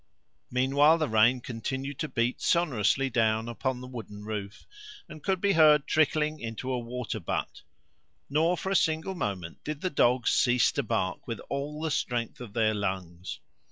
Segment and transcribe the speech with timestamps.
[0.49, 4.65] Meanwhile the rain continued to beat sonorously down upon the wooden roof,
[5.07, 7.61] and could be heard trickling into a water butt;
[8.27, 12.41] nor for a single moment did the dogs cease to bark with all the strength
[12.41, 13.41] of their lungs.